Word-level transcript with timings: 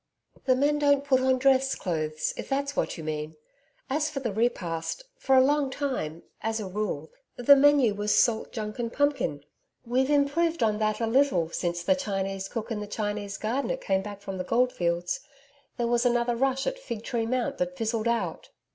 'The 0.45 0.55
men 0.55 0.79
don't 0.79 1.03
put 1.05 1.19
on 1.21 1.37
dress 1.37 1.75
clothes, 1.75 2.33
if 2.35 2.49
that's 2.49 2.75
what 2.75 2.97
you 2.97 3.03
mean. 3.03 3.35
As 3.87 4.09
for 4.09 4.19
the 4.19 4.33
repast, 4.33 5.03
for 5.15 5.35
a 5.35 5.43
long 5.43 5.69
time, 5.69 6.23
as 6.41 6.59
a 6.59 6.65
rule, 6.65 7.11
the 7.35 7.55
menu 7.55 7.93
was 7.93 8.11
salt 8.11 8.51
junk 8.51 8.79
and 8.79 8.91
pumpkin. 8.91 9.43
We've 9.85 10.09
improved 10.09 10.63
on 10.63 10.79
that 10.79 11.01
a 11.01 11.05
little 11.05 11.49
since 11.49 11.83
the 11.83 11.93
Chinese 11.93 12.49
cook 12.49 12.71
and 12.71 12.81
the 12.81 12.87
Chinese 12.87 13.37
gardener 13.37 13.77
came 13.77 14.01
back 14.01 14.21
from 14.21 14.39
the 14.39 14.43
goldfields 14.43 15.19
there 15.77 15.85
was 15.85 16.03
another 16.03 16.35
rush 16.35 16.65
at 16.65 16.79
Fig 16.79 17.03
Tree 17.03 17.27
Mount 17.27 17.59
that 17.59 17.77
fizzled 17.77 18.07
out. 18.07 18.49